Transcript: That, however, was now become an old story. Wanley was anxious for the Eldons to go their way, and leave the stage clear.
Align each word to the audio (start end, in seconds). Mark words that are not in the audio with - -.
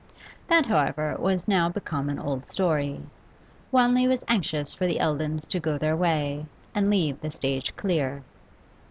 That, 0.47 0.65
however, 0.65 1.15
was 1.19 1.47
now 1.47 1.69
become 1.69 2.09
an 2.09 2.17
old 2.17 2.43
story. 2.47 3.01
Wanley 3.71 4.07
was 4.07 4.25
anxious 4.27 4.73
for 4.73 4.87
the 4.87 4.99
Eldons 4.99 5.47
to 5.49 5.59
go 5.59 5.77
their 5.77 5.95
way, 5.95 6.47
and 6.73 6.89
leave 6.89 7.21
the 7.21 7.29
stage 7.29 7.75
clear. 7.75 8.23